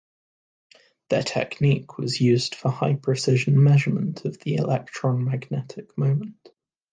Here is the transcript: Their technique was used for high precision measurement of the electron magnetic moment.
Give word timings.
Their 1.09 1.21
technique 1.21 1.99
was 1.99 2.19
used 2.19 2.55
for 2.55 2.71
high 2.71 2.95
precision 2.95 3.63
measurement 3.63 4.25
of 4.25 4.39
the 4.39 4.55
electron 4.55 5.23
magnetic 5.23 5.95
moment. 5.95 6.49